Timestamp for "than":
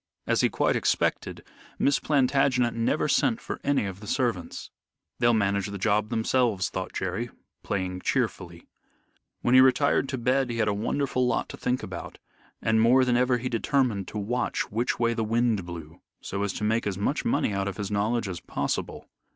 13.05-13.15